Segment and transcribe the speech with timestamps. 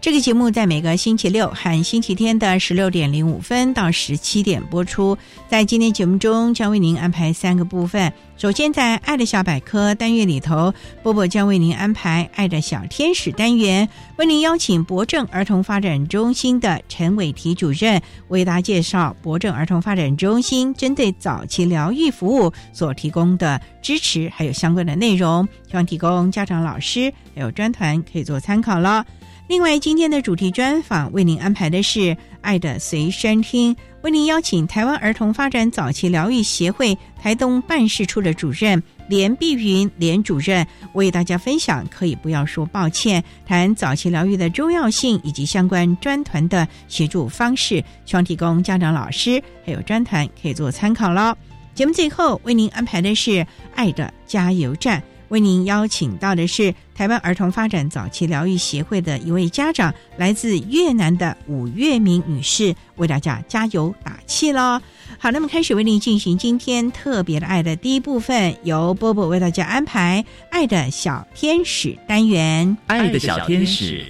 [0.00, 5.18] 这个节目在每个星期六和星期天的十六点零五分到十七点播出。
[5.48, 8.12] 在今天节目中，将为您安排三个部分。
[8.36, 29.04] 首先，在“爱的小百科”单元里头，波波将为您安排“爱的小天使”单元，为您邀请博正儿童发展中心的陈伟提主任为大家介绍博正儿童发展中心针对早期疗愈服务所提供的支持，还有相关的内容，希望提供家长、老师还有专团可以做参考了。
[29.48, 32.00] 另外，今天的主题专访为您安排的是
[32.42, 41.82] 《爱的随身听》，为您邀请台湾儿童发展早期疗愈协会台东办事处的主任连碧云连主任为大家分享。
[41.88, 51.34] 可以不要说抱歉，谈早期疗愈的重要性以及相关专团的协助方式，希望提供家长、老师还有专团可以做参考喽。
[51.74, 53.30] 节目最后为您安排的是
[53.74, 55.00] 《爱的加油站》。
[55.28, 64.80] 为您邀请到的是台湾儿童发展早期疗愈协会的一位家长，来自越南的武月明女士，为大家加油打气喽！
[65.18, 72.76] 好，那么开始为您进行今天特别的爱的第一部分，由波波为大家安排“爱的小天使”单元。
[72.86, 74.04] 爱的小天使，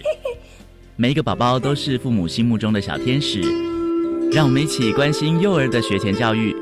[0.96, 3.40] 每一个宝宝都是父母心目中的小天使，
[4.30, 6.54] 让我们一起关心幼儿的学前教育，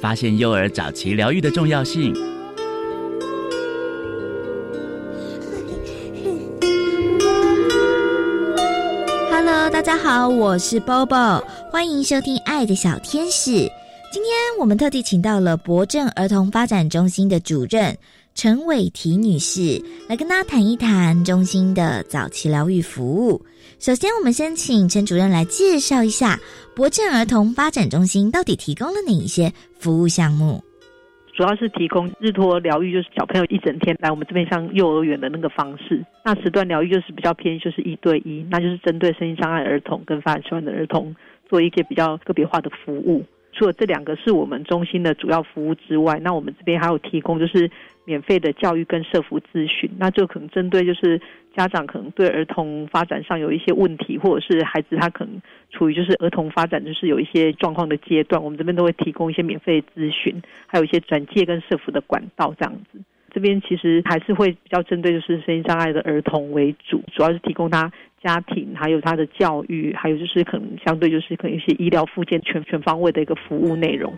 [0.00, 2.14] 发现幼儿早期疗愈的重要性。
[9.70, 11.42] 大家好，我是 Bobo，
[11.72, 13.50] 欢迎收听《爱的小天使》。
[14.12, 17.96] 今天我们特地请到了博正儿童发展中心的主任
[18.34, 23.40] 陈伟提女士，来跟大家谈一谈中心的早期疗愈服务。
[23.80, 26.38] 首先，我们先请陈主任来介绍一下
[26.76, 29.50] 博正儿童发展中心到底提供了哪一些
[29.80, 30.62] 服务项目。
[31.34, 36.00] 主要是提供日托疗愈，就是小朋友一整天来我们这边上幼儿园的那个方式。
[36.24, 41.14] 那时段疗愈就是比较偏，就是一对一，那就是针对身心障碍儿童跟发展迟缓的儿童
[41.48, 43.24] 做一些比较个别化的服务。
[43.54, 47.70] 除了这两个是我们中心的主要服务之外，那我们这边还有提供就是
[48.04, 49.90] 免费的教育跟社服咨询。
[49.98, 51.20] 那就可能针对就是
[51.56, 55.40] 家长可能对儿童发展上有一些问题，或者是孩子他可能。
[55.70, 63.00] 处于就是儿童发展就是有一些状况的阶段，我们这边都会提供一些免费咨询，还有一些转介跟社服的管道这样子。
[63.34, 67.90] 这边其实还是会比较针对就是身心障碍的儿童为主，主要是提供他
[68.22, 74.14] 家庭还有他的教育，还有就是可能相对就是可能一些医疗附件全全方位的一个服务内容。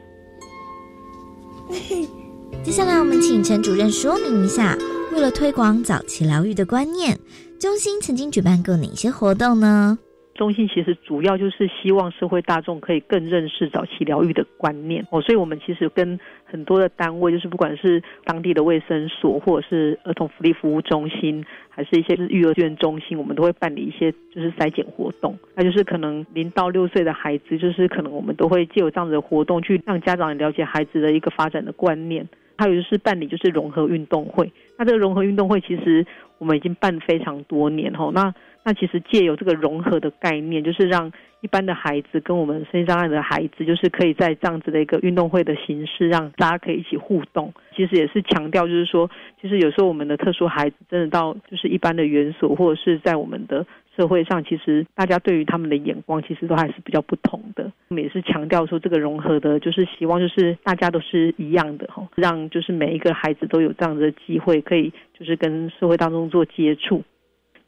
[2.62, 4.76] 接下来我们请陈主任说明一下，
[5.12, 7.18] 为了推广早期疗愈的观念，
[7.58, 9.98] 中心曾经举办过哪些活动呢？
[10.36, 25.36] 中心其实主要就是希望社会大众可以更认识早期疗愈的观念哦，所以我们其实跟很多的单位，就是不管是当地的卫生所，或者是儿童福利服务中心，还是一些育儿院中心，我们都会办理一些就是筛检活动。
[25.54, 32.28] 那就是可能零到六岁的孩子，就是可能我们都会借有这样子的活动，去让家长了解孩子的一个发展的观念。
[32.58, 34.52] 还有就是办理就是融合运动会。
[34.78, 36.06] 那这个融合运动会其实
[36.38, 38.34] 我们已经办非常多年吼，那。
[38.68, 47.54] 那其实借由这个融合的概念，就是让一般的孩子跟我们身心障碍的孩子，就是可以在这样子的一个运动会的形式，让大家可以一起互动。
[47.76, 49.08] 其实也是强调，就是说，
[49.40, 53.64] 其实有时候我们的特殊孩子真的到就是一般的园所或者是在我们的
[53.96, 57.72] 社会上其实大家对于他们的眼光其实都还是比较不同的。
[57.88, 67.02] 我们也是强调说，这个融合的，就是希望就是大家都是一样的哈，让就是每一个孩子都有这样子的机会，可以就是跟社会当中做接触。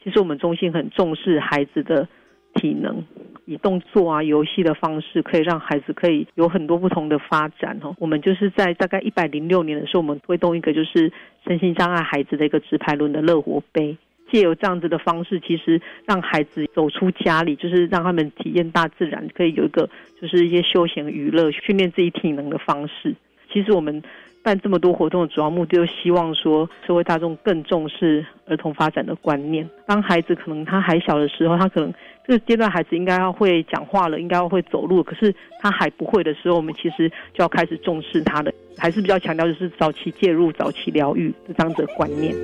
[0.02, 2.06] 其实我们中心很重视孩子的
[2.54, 3.04] 体能，
[3.46, 7.94] 以动作啊、游戏的方式，可以让孩子可以有很多不同的发展哦。
[7.98, 11.12] 我们就是在大概一百零六年的时候，我们推动一个就是
[11.46, 13.96] 身心障碍孩子的一个直排轮的乐活杯。
[14.30, 19.88] 借由这样子的方式，其实让孩子走出家里，就是让他们体验大自然，可以有一个
[20.20, 23.14] 就是一些休闲娱乐、训练自己体能的方式。
[23.52, 24.02] 其实我们
[24.42, 29.68] 办这么多活动的主要目的，就希望说社会大众更重视儿童发展的观念。
[29.86, 31.92] 当孩子可能他还小的时候，他可能
[32.26, 42.34] 这个阶段孩子应该要会讲话了，应该要会走路，可是他还不会的时候，我们其实就要开始重视他的，还是比较强调就是早期介入、早期疗愈的这样子的观念。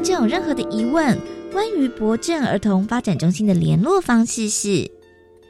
[0.00, 1.14] 民众有任何的疑问，
[1.52, 4.90] 关于博正儿童发展中心的联络方式是：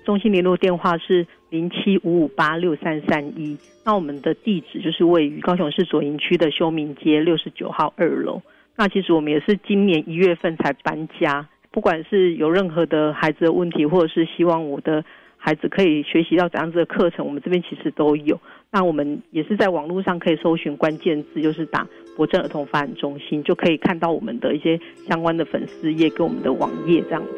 [0.04, 3.56] 中心联络电话是零七五五八六三三一。
[3.84, 8.42] 那我们的地址就是位于高雄市左营区的修明街六十九号二楼。
[8.74, 15.04] 那其实我们也是今年一月份才搬家，不管是有任何的孩子的问题，或者是希望我的
[15.42, 18.38] 孩子可以学习到怎样子的课程，我们这边其实都有。
[18.70, 21.86] 那我们也是在网络上可以搜寻关键字，就是打。
[22.14, 24.78] 博正儿童发展中心就可以看到我们的一些
[25.08, 27.30] 相关的粉丝页跟我们的网页这样子。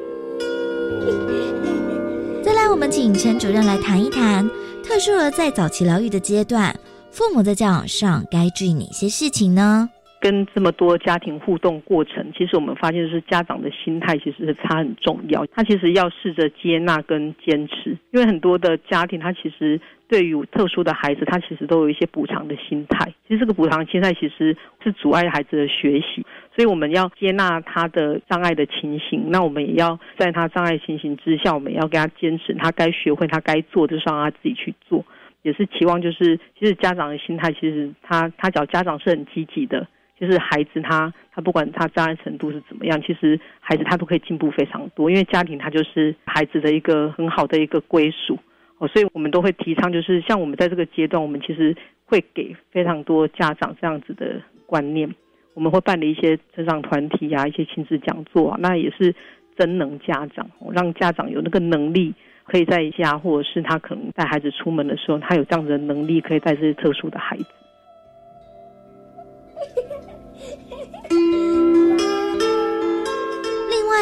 [2.43, 4.49] 再来，我们请陈主任来谈一谈
[4.83, 6.75] 特殊儿在早期疗愈的阶段，
[7.13, 9.89] 父母在教养上该注意哪些事情呢？
[10.23, 15.45] 跟这么多家庭互动过程，其实我们发现是家长的心态其实是差很重要。
[15.47, 23.13] 他其实要试着接纳跟坚持，因为很多的家庭他其实对于特殊的孩子，他其实都有一些补偿的心态。
[23.27, 29.25] 其实这个补偿心态其实是阻碍孩子的学习，所以我们要接纳他的障碍的情形。
[29.29, 35.05] 那我们也要在他障碍情形之下，我们要给他坚持，他该学会他该做，就是让他自己去做。
[35.43, 39.85] 也是期望就是，其实家长的心态，其实他他只要家长是很积极的。
[40.23, 48.39] 就是孩子他他不管他障碍程度是怎么样，其实孩子他都可以进步非常多，因为家庭他就是孩子的一个很好的一个归属
[48.79, 51.77] 哦，所以我们都会提倡，就是像我们在这个阶段，我们其实
[52.07, 55.13] 会给非常多家长这样子的观念，
[55.55, 59.13] 我们会办理一些成长团体啊，一些亲子讲座啊，那也是
[59.57, 62.15] 增能家长，让家长有那个能力
[62.45, 67.47] 可以在家，或者是他可能带孩子出门的时候，他有这样子的能力，可以带这些特殊的孩子。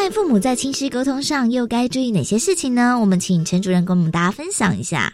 [0.01, 2.97] 外，父母在亲师沟通上又该注意哪些事情呢？
[2.99, 5.13] 我们请陈主任跟我们大家分享一下。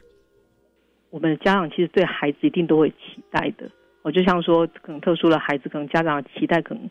[1.09, 3.69] 我们的家长其实对孩子一定都会期待的。
[4.01, 6.89] 我就像说，可能特殊的孩子，可能家长的期待可能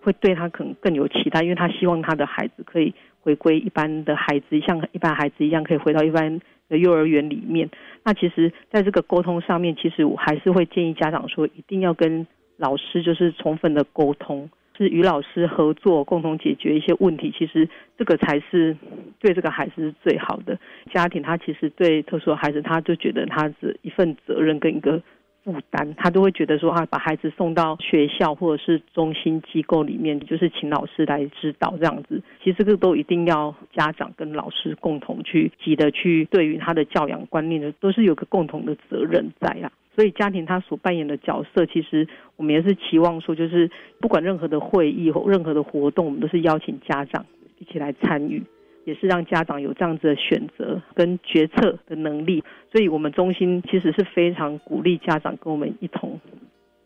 [0.00, 7.68] 会对他可能更有期待，因为他希望他的孩子可以回归一般的孩子，像一般孩子一样，可以回到一般的幼儿园里面。
[8.04, 12.24] 那其实，在这个沟通上面，其实我还是会建议家长说，一定要跟。
[12.58, 17.32] 老师就是充分的沟通，是与老师合作，共同解决一些问题。
[17.36, 18.76] 其实这个才是
[19.18, 20.58] 对这个孩子是最好的。
[20.92, 25.02] 家庭他其实对特殊孩子，他就觉得他是一份责任跟一个
[25.44, 32.22] 负担，他都会觉得说啊，把孩子送到学校或者是中心机构里面，就是请老师来指导这样子。
[32.42, 39.72] 其实这个都一定要家长跟老师共同去记得去对于他的教养观念的，都是有个共同的责任在啊。
[39.94, 43.70] 所以家庭他所扮演的角色，其实我们也是期望说，就是
[44.00, 47.26] 不管任何的会议或任何的活动，我们都是邀请家长
[47.58, 48.42] 一起来参与，
[48.84, 52.42] 也是让家长有这样子的选择跟决策的能力。
[52.70, 56.20] 所以我们中心其实是非常鼓励家长跟我们一同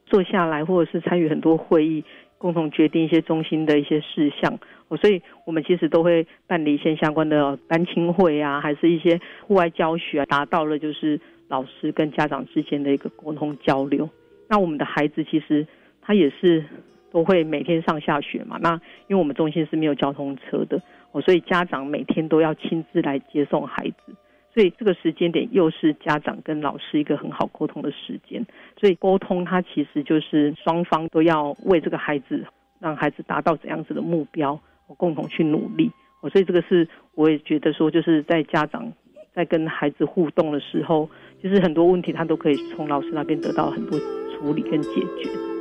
[0.07, 2.05] 坐下来，或者是参与很多会议，
[2.39, 4.59] 共同决定一些中心的一些事项。
[4.89, 11.21] 哦，所以我们其实都会办理一些相关的班亲会啊，还是一些户外教学啊，达到了就是。
[11.49, 14.11] 老师跟家长之间的一个沟通交流，
[14.49, 15.65] 那我们的孩子其实
[16.03, 16.65] 他也是
[17.13, 18.59] 都会每天上下学嘛。
[18.61, 18.73] 那
[19.07, 20.83] 因为我们中心是没有交通车的
[21.21, 24.15] 所以家长每天都要亲自来接送孩子，
[24.53, 28.45] 所以这个时间点又是家长跟老师一个很好沟通的时间。
[28.79, 32.45] 所以沟通它其实就是双方都要为这个孩子
[32.79, 34.59] 让孩子达到怎样子的目标，
[34.97, 35.91] 共同去努力。
[36.33, 38.93] 所以这个是我也觉得说，就是在家长
[39.33, 41.09] 在跟孩子互动的时候。
[41.43, 45.56] 其实很多问题，他都可以从老师那边得到很多处理跟解决。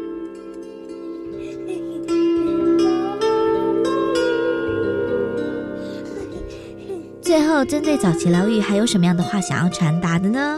[7.36, 10.58] 最后，针对早期疗愈，还有什么样的话想要传达的呢？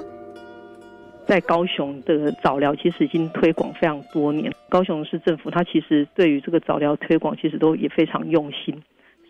[1.27, 8.79] 在高雄的早疗其实已经推广非常多年，高雄市政府它其实对于这个早疗推广其实都也非常用心。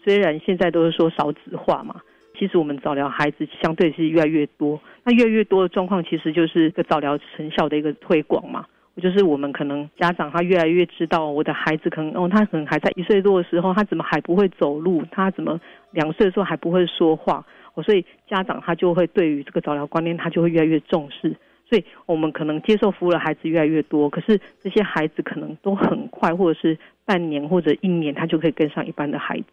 [0.04, 2.02] 虽然现在都是说少子化嘛，
[2.38, 4.78] 其实我们早疗孩子相对是越来越多。
[5.06, 8.66] 那越来越多的状况，其实就是个早疗成效的一个推广嘛。
[9.02, 15.04] 就是我们可能家长他越来越知道，我的孩子可能哦，他可能还在一岁多的时候，他怎么还不会走路？
[15.12, 15.60] 他怎么
[15.92, 17.46] 两岁的时候还不会说话？
[17.76, 21.36] 哦，所以家长他就会对于这个早疗观念，他就会越来越重视。
[21.70, 26.76] 所以我们可能接受服务的孩子越来越多，可是这些孩子可能都很快，或者是
[27.06, 29.46] 半年或者一年，他就可以跟上一般的孩子。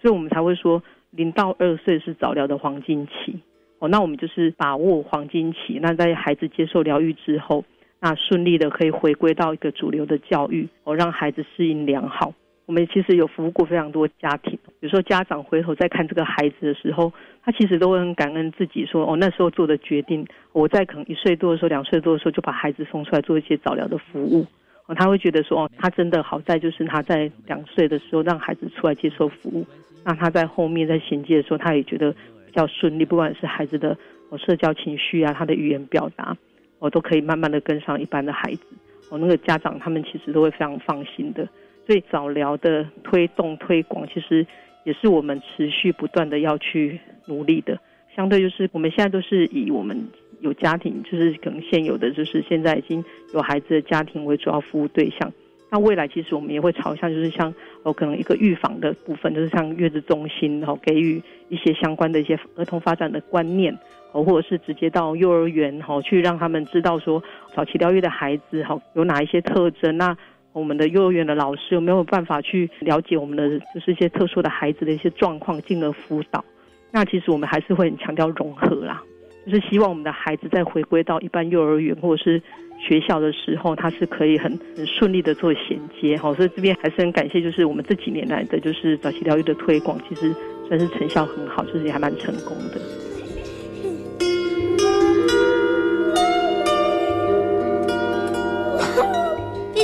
[0.00, 3.38] 所以我们才会说，零到二岁是早疗的黄金期。
[3.78, 5.78] 哦，那我们就是把握黄金期。
[5.80, 7.64] 那在孩子接受疗愈之后。
[8.04, 12.34] 那顺利的可以回归到一个主流的教育，哦，让孩子适应良好。
[12.66, 17.12] 我们其实有服务过非常多家庭，比如说家长回头再看这个孩子的时候，
[17.44, 24.44] 他其实都会很感恩自己，说哦那时候做的决定，我在可能一岁多的时候、两岁多的时候就把孩子送出来做一些早疗的服务，
[24.86, 29.64] 哦，他会觉得说哦他真的好在就是他在两岁的时候让孩子出来接受服务，
[30.04, 33.96] 那他在后面在衔接的时候，他也觉得比较顺利，不管是孩子的
[34.30, 36.36] 哦社交情绪啊，他的语言表达。
[36.82, 38.62] 我都可以慢慢的跟上一般的孩子，
[39.08, 41.48] 我那个家长他们其实都会非常放心的，
[41.86, 44.44] 所以早疗的推动推广其实
[44.82, 47.78] 也是我们持续不断的要去努力的。
[48.16, 49.96] 相对就是我们现在都是以我们
[50.40, 55.32] 有家庭，就是可能现有的就是现在已经有孩子的家庭为主要服务对象。
[55.70, 63.72] 那未来其实我们也会朝向就是像哦可能一个预防的部分，就是像月子中心，然后给予一些相关的一些儿童发展的观念。
[64.12, 67.22] 或者是直接到幼儿园哈，去让他们知道说
[67.54, 69.96] 早期疗愈的孩子哈有哪一些特征。
[69.96, 70.16] 那
[70.52, 76.44] 我们的幼儿园的老师有没有办法去了解我们的就是一些特殊的孩子的一些状况，进而辅导？
[76.90, 79.02] 那其实我们还是会很强调融合啦，
[79.46, 82.42] 就是希望我们的孩子在回归到一般幼儿园或者是
[82.78, 86.18] 学校的时候，他是可以很很顺利的做衔接。
[86.18, 90.34] 好，所以这边还是很感谢，就是我们这几年来的就是早期疗愈的推广，其实
[90.68, 93.11] 算是成效很好，就是也还蛮成功的。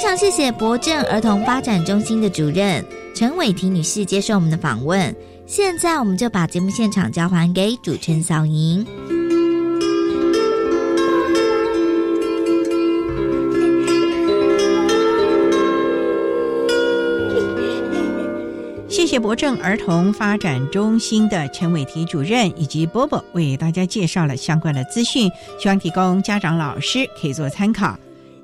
[0.09, 2.83] 常谢谢博正儿童发展中心的主任
[3.15, 5.15] 陈伟婷女士接受我们的访问。
[5.45, 8.87] 现在我们就把节目现场交还给主持人小莹。
[18.89, 27.95] 谢谢博正儿童发展中心的陈伟婷主任以及波波为大家介绍了相关的资讯，希望提供家长老师可以做参考。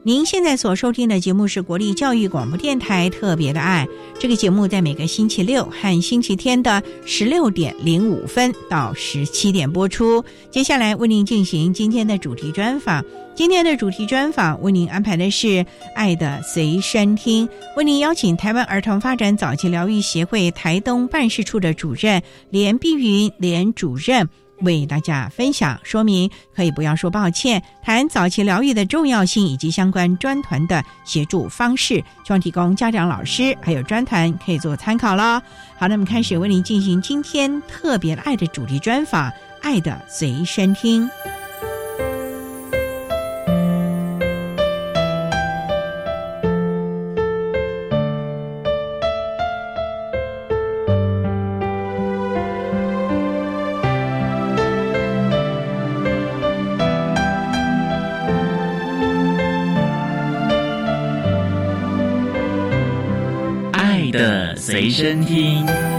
[0.06, 3.88] 您现在所收听的节目是国立教育广播电台特别的爱，
[4.20, 10.22] 这个节目在每个星期六和星期天的十六点零五分到十七点播出。
[10.50, 13.02] 接下来为您进行今天的主题专访，
[13.34, 15.46] 今天的主题专访为您安排的是
[15.94, 24.28] 《爱的随身听》，为您邀请台湾儿童发展早期疗愈协会台东办事处的主任连碧云连主任。
[24.60, 35.42] 为大家分享说明，可以不要说抱歉，谈早期疗愈的重要性以及相关专团的协助方式，希望提供家长、老师还有专团可以做参考了。
[35.76, 39.30] 好，那么开始为您进行今天特别爱的主题专访，
[39.62, 41.06] 《爱的随身听》。
[64.74, 65.93] 随身听。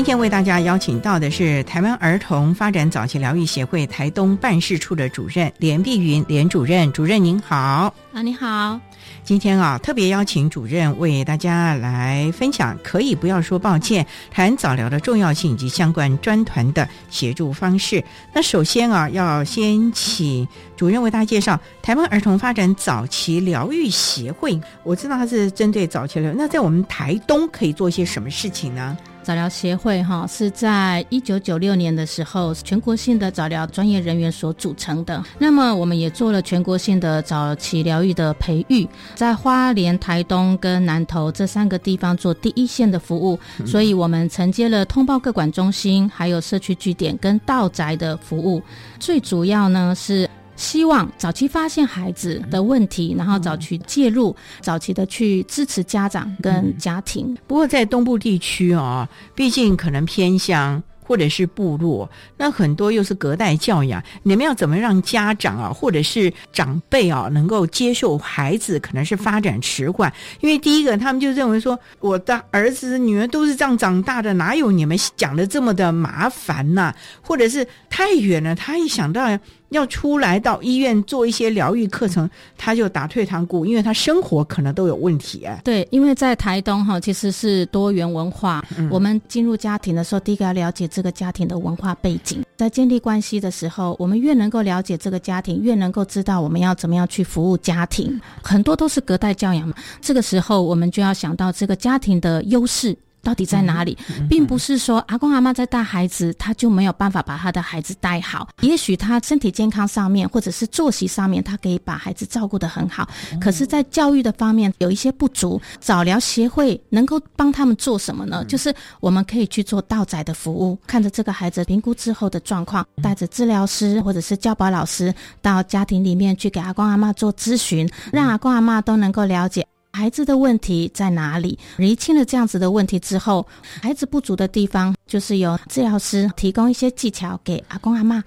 [0.00, 7.94] 今天为大家邀请到的是台湾儿童发展早期疗愈协会台东办事处的主任连碧云连主任，主任您好。
[8.14, 8.80] 啊，你好。
[9.22, 18.02] 今天啊，特别邀请主任为大家来分享，可以不要说抱歉，谈早疗的重要性以及相关专团的协助方式。
[18.32, 24.58] 那首先啊，要先请主任为大家介绍台湾儿童发展早期疗愈协会。
[24.82, 28.96] 我知道它是针对早期疗，那在我们台东可以做些什么事情呢？
[29.22, 35.22] 早疗协会哈是在一九九六年的时候，全国性的早疗专业人员所组成的。
[35.38, 43.38] 那么我们也做了全国性的早期疗愈的培育，在花莲、台东跟南投这三个地方做第一线的服务。
[43.66, 48.62] 所以我们承接了通报各管中心，还有社区据点跟道宅的服务。
[48.98, 50.28] 最主要呢是。
[50.60, 57.34] 希望早期发现孩子的问题，然后早期介入，早期的去支持家长跟家庭。
[57.46, 60.80] 不过在东部地区啊，毕竟可能偏乡。
[61.02, 70.12] 或者是部落，那很多又是隔代教养，你们要怎么让家长啊，或者是长辈啊，能够接受孩子可能是发展迟缓？
[70.40, 76.94] 因为第一个，他们就认为说，我的儿子女儿都是这样长大的，哪有你们讲的这么的麻烦呐？
[77.20, 79.36] 或者是太远了，他一想到。
[79.70, 85.60] 要出来到医院做一些疗愈课程，他就打退堂鼓，因为他生活可能都有问题哎。
[85.64, 88.62] 对，因为在台东哈，其实是多元文化。
[88.90, 92.44] 我们进入家庭的时候，第一个要了解这个家庭的文化背景。
[92.56, 98.20] 在建立关系的时候，我们越能够了解这个家庭，越能够知道我们要怎么样去服务家庭。
[98.42, 102.96] 很多都是隔代教养嘛，这个时候我们就要想到这个家庭的优势。
[103.22, 103.96] 到底在哪里，
[104.28, 108.48] 并不是说阿公阿妈在带孩子，他就没有办法把他的孩子带好。
[108.60, 113.08] 也许他身体健康上面，或者是作息上面，他可以把孩子照顾得很好。
[113.40, 115.60] 可是，在教育的方面有一些不足。
[115.80, 118.44] 早疗协会能够帮他们做什么呢？
[118.46, 125.12] 就是我们可以去做道仔的服务，看着这个孩子评估之后的状况，带着治疗师或者是教保老师
[125.42, 129.66] 到家庭里面去给阿公阿妈做咨询，让阿公阿妈都能够了解。
[129.92, 131.58] 孩子的问题在哪里？
[131.76, 133.46] 厘清了这样子的问题之后，
[133.82, 138.22] 孩子不足的地方，就是由治疗师提供一些技巧给阿公阿妈，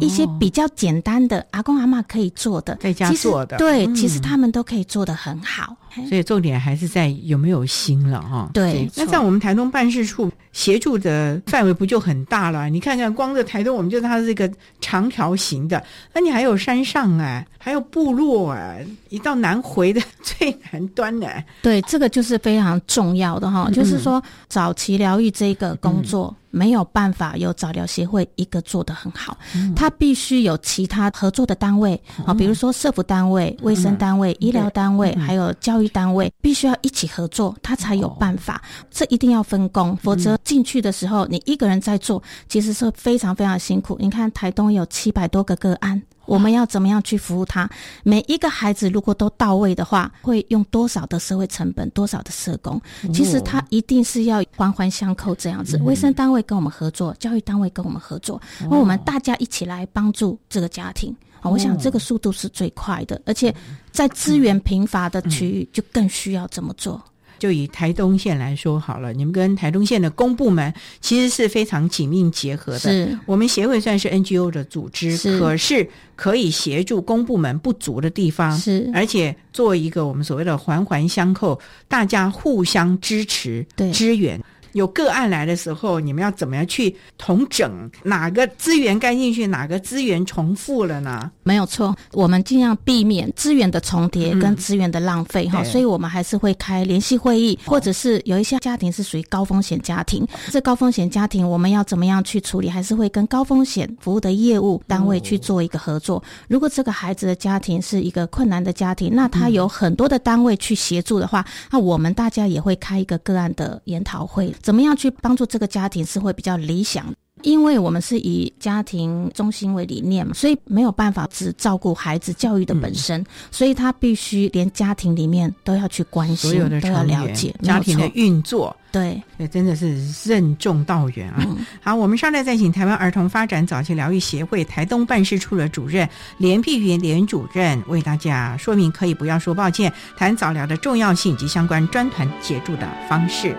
[0.00, 3.56] 一些比较简单的阿公阿妈可以做的，在家做的。
[3.56, 5.76] 对，其实他们都可以做得很好。
[6.06, 8.50] 所以重点还是在有没有心了哈。
[8.52, 12.68] 对，那在我们台东办事处协助的范围不就很大了？
[12.68, 14.50] 你看看，光在台东，我们就它是一个
[14.80, 21.42] 长条形的，那你还有山上哎，还有部落哎，一到南回的最南端啊。
[21.62, 29.36] 对，这个就是非常重要的哈，就是说早期疗愈这个工作没有办法有早疗协会一个做得很好，
[29.76, 35.87] 他必须有其他合作的单位啊，比如说社福单位、卫生单位、医疗单位，还有教育。
[35.88, 38.62] 单位必须要一起合作，他才有办法。
[38.90, 43.96] 这一定要分工，否则进去的时候你一个人在做，其实是非常非常辛苦。
[43.98, 47.68] 你看台东有七百多个个案，我们要怎么样去服务他？
[48.04, 52.80] 每一个孩子如果都到位的话，会用多少的社会成本，多少的社工？
[53.12, 55.78] 其实他一定是要环环相扣这样子。
[55.82, 61.14] 卫生单位跟我们合作，教育单位跟我们合作，那我们大家一起来帮助这个家庭。
[61.40, 63.54] 啊，我想这个速度是最快的，而且
[63.90, 67.02] 在资源贫乏的区域就更需要这么做。
[67.38, 72.78] 就以台东县来说好了，你们跟台东县的公部门其实是非常紧密结合的。
[72.80, 84.42] 是，我们协会算是 NGO 的组织，可是可以协助公部门不足的地方，是，而且做一个我们所谓的环环相扣，大家互相支持、支援。
[84.72, 91.30] 有个案来的时候，你们要怎么样去统整哪个资源该进去，哪个资源重复了呢？
[91.42, 106.22] 没有错，我们尽量避免资源的重叠跟资源的浪费哈，所以我们还是会开联系会议，或者是有一些家庭是属于高风险家庭，这高风险家庭我们要怎么样去处理，还是会跟高风险服务的业务单位去做一个合作。
[106.48, 114.54] 如果这个孩子的家庭是一个困难的家庭，那他有很多的单位去协助的话，那我们大家也会开一个个案的研讨会。
[114.62, 128.74] 怎么样去帮助这个家庭是会比较理想，因为我们是以家庭中心为理念嘛，所以没有办法只照顾孩子教育的本身，所以他必须连家庭里面都要去关心，都要了解家庭的运作。
[128.90, 131.46] 对，也真的是任重道远啊！
[131.82, 143.54] 好，我们上来再请台湾儿童发展早期疗愈协会台东办事处的主任连碧云连主任为大家说明，可以不要说抱歉，谈早疗的重要性以及相关专团协助的方式。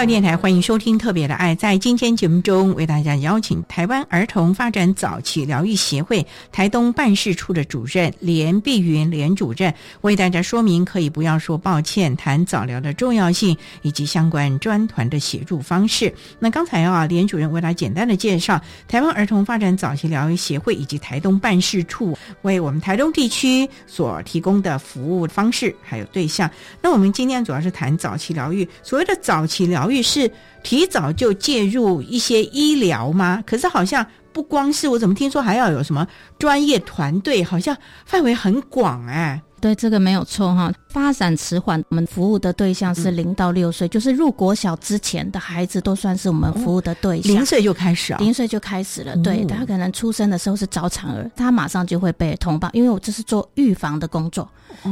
[0.00, 1.54] 教电台欢迎收听《特别的爱》。
[1.58, 16.10] 在今天节目中，为大家邀请台湾儿童发展早期疗愈协会台东办事处的主任连碧云连主任，为大家说明可以不要说抱歉，谈早疗的重要性以及相关专团的协助方式。
[16.38, 18.58] 那刚才啊，连主任为大家简单的介绍
[18.88, 26.50] 台湾儿童发展早期疗愈协会以及台东办事处为我们台东地区所提供的服务方式还有对象。
[26.80, 29.89] 那我们今天主要是谈早期疗愈，所谓的早期疗。
[29.90, 30.30] 疗愈是
[30.62, 33.42] 提早就介入一些医疗吗？
[33.44, 36.06] 可是好像不光是我，怎么听说还要有什么
[36.38, 37.42] 专业团队？
[37.42, 37.76] 好像
[38.06, 39.42] 范围很广哎。
[39.60, 40.72] 对，这个没有错哈。
[40.88, 47.32] 发展迟缓，我们服务的对象是零到六岁，就是入国小之前的孩子都算是我们服务的对象。
[47.32, 48.18] 零岁就开始啊？
[48.18, 49.14] 零岁就开始了。
[49.18, 54.48] 对，他可能出生的时候是早产儿，他马上就会被通报，因为我这是做预防的工作。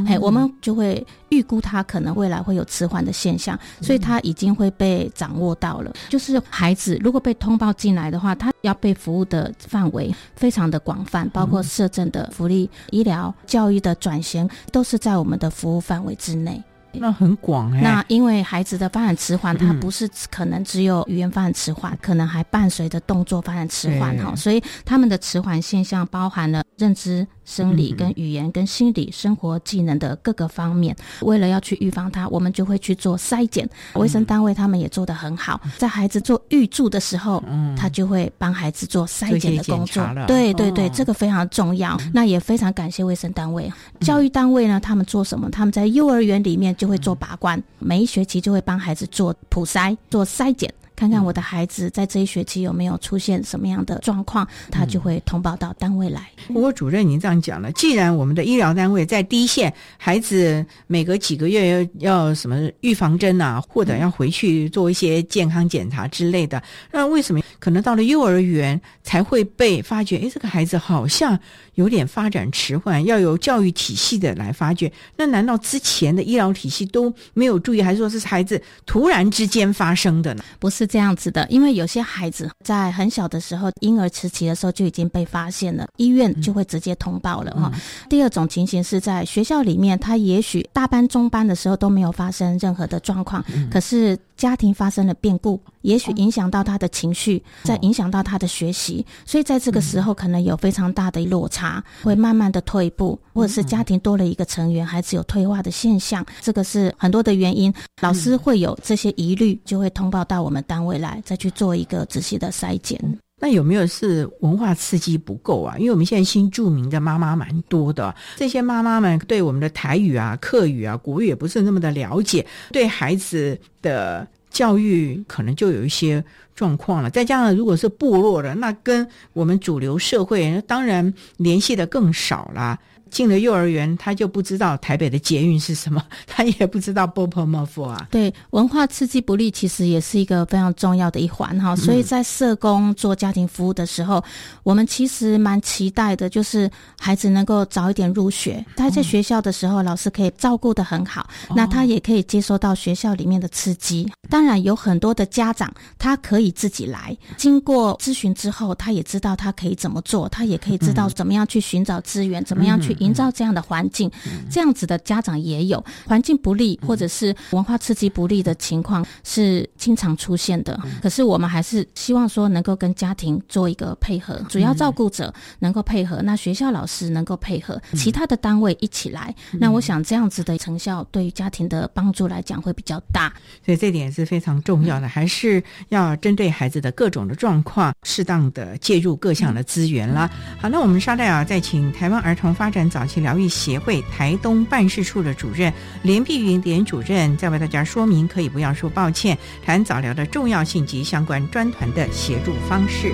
[0.07, 5.91] 哎，我们就会预估他可能未来会有迟缓的现象，所以他已经会被掌握到了。
[6.09, 16.63] 就是孩子如果被通报进来的话，他要被服务的范围非常的广泛，包括社政的福利、医疗、教育的转型，都是在我们的服务范围之内。
[16.91, 17.81] 那很广哎。
[17.81, 27.27] 那因为孩子的发展迟缓，他不是可能只有语言发展迟缓，可能还伴随着动作发展迟缓哈，所以他们的迟缓现象包含了认知。
[27.45, 33.67] 生理跟语言跟心理生活技能的各个方面，为了要去预防它，我们就会去做筛检。
[33.95, 37.43] 卫生单位他们也做得很好，在孩子做预祝的时候，
[37.75, 40.07] 他就会帮孩子做筛检的工作。
[40.27, 41.99] 对对对，这个非常重要。
[42.13, 45.49] 那也非常感谢卫生单位、教育单位呢，他们做什么？
[45.49, 50.71] 他们在幼儿园里面就会做把关，每一学期就会帮孩子做普筛、做筛检。
[50.99, 56.29] 看看我的孩子在这一学期有没有出现什么样的状况，他就会通报到单位来。
[56.49, 70.17] 不过主任，您这样讲了，既然我们的医疗单位在第一线，孩子每隔几个月要要什么预防针啊，或者要回去做一些健康检查之类的，那为什么可能到了幼儿园才会被发觉？
[70.17, 71.39] 哎，这个孩子好像
[71.75, 74.91] 有点发展迟缓，要由教育体系的来发觉。
[75.15, 80.43] 那难道之前的医疗体系都没有注意，还是说是孩子突然之间发生的呢？
[80.59, 80.88] 不是。
[80.89, 87.71] 这样子的，因为有些孩子在很小的时候，婴儿时期的时候就已经被发现了，医院就会直接通报了哈。
[88.09, 107.71] 第二种情形是在学校里面，他也许大班、中班的时候都没有发生任何的状况，可是家庭发生了变故，也许影响到他的情绪，再影响到他的学习，所以在这个时候可能有非常大的落差，会慢慢的退步，或者是家庭多了一个成员，孩子有退化的现象，这个是很多的原因，
[108.01, 110.79] 老师会有这些疑虑，就会通报到我们单。
[110.85, 112.97] 位来再去做一个仔细的筛检，
[113.39, 115.75] 那有没有是文化刺激不够啊？
[115.77, 126.23] 因为我们现在新著名的妈妈蛮多的，这些妈妈们对我们的台语啊、客语啊、国语也不是那么的了解，对孩子的教育可能就有一些
[126.55, 127.09] 状况了。
[127.09, 132.77] 再加上如果是部落的，那跟我们主流社会当然联系的更少啦。
[133.09, 138.07] 进了幼儿园，他就不知道台北的捷运是什么， 他也不知道 b o p o m o f 啊。
[138.09, 141.75] 对，文化刺激不利其实也是一个非常重要的一环哈。
[141.75, 144.23] 所以在社工做家庭服务的时候，
[144.63, 146.69] 我们其实蛮期待的，就是
[146.99, 148.63] 孩子能够早一点入学。
[148.75, 154.11] 他在学校的时候，老师可以照顾的很好，那他也可以接收到学校里面的刺激。
[154.29, 162.95] 当然，有很多的家长他可以自己来，经过咨询之后，他也知道他可以怎么做，他也可以知道怎么样去寻找资源，怎么样去。
[162.99, 164.09] 营造这样的环境，
[164.49, 170.79] 这样子的家长也有环境不利或者是文化刺激不利的情况是经常出现的。
[171.01, 179.33] 可是我们还是希望说能够跟家庭做一个配合，主要照顾者能够配合，那学校老师能够配合，其他的单位一起来。
[179.53, 183.33] 那我想这样子的成效对于家庭的帮助来讲会比较大。
[183.65, 190.27] 所以这点是非常重要的，还是要针对孩子的各种的状况，适当的介入各项的资源啦。
[190.59, 192.89] 好，那我们稍待啊，再请台湾儿童发展。
[192.89, 203.13] 早期疗愈协会台东办事处的主任连碧云连主任，再为大家说明，可以不要说抱歉，谈早疗的重要性及相关专团的协助方式。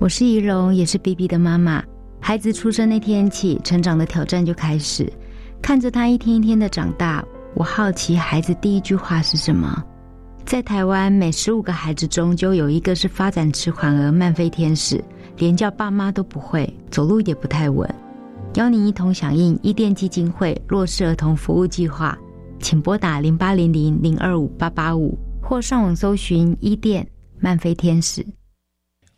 [0.00, 1.82] 我是怡蓉，也是 B B 的妈妈。
[2.20, 5.10] 孩子出生那天起，成长的挑战就开始。
[5.62, 9.82] 看着他一天一天的长大，我好奇孩子第一句话是什么。
[10.44, 15.02] 在台湾，每十五个孩子中就有一个是发展迟缓而慢飞天使。
[15.38, 17.88] 连叫爸妈都不会，走路也不太稳。
[18.54, 22.16] 邀您一同响应伊甸基金会弱势儿童服务计划，
[22.60, 27.06] 请拨打零八零零零二五八八五，或上网搜寻伊甸
[27.40, 28.24] 漫飞天使。